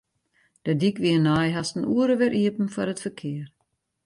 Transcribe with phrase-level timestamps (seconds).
[0.65, 3.49] De dyk wie nei hast in oere wer iepen foar it ferkear.